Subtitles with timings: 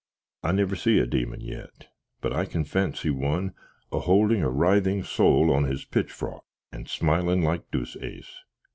[0.43, 1.89] I never see a deamin yet,
[2.21, 3.53] but I can phansy 1,
[3.91, 8.39] a holding a writhing soal on his pitchfrock, and smilin like Deuceace.